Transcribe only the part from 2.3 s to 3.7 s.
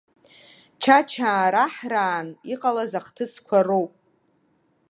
иҟалаз ахҭысқәа